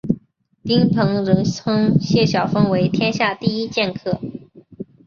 [0.63, 4.19] 丁鹏仍称谢晓峰为天下第一剑客。